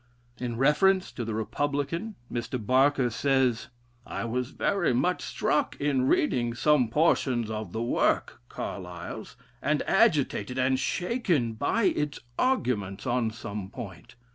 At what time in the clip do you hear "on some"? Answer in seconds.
13.05-13.69